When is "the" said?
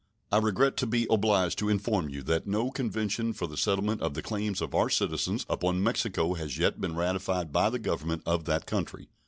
3.45-3.55, 4.15-4.23, 7.69-7.77